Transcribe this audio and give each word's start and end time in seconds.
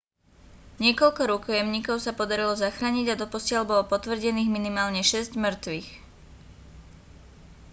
niekoľko 0.83 1.21
rukojemníkov 1.31 1.97
sa 2.01 2.15
podarilo 2.19 2.53
zachrániť 2.63 3.07
a 3.13 3.19
doposiaľ 3.23 3.63
bolo 3.69 3.83
potvrdených 3.93 4.49
minimálne 4.55 5.01
šesť 5.11 5.31
mŕtvych 5.43 5.87